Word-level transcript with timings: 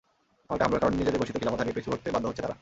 পাল্টা 0.47 0.63
হামলার 0.65 0.81
কারণে 0.83 0.97
নিজেদের 0.99 1.19
ঘোষিত 1.21 1.35
খিলাফত 1.41 1.59
হারিয়ে 1.59 1.77
পিছু 1.77 1.89
হটতে 1.91 2.07
বাধ্য 2.13 2.25
হচ্ছে 2.29 2.43
তারা। 2.43 2.55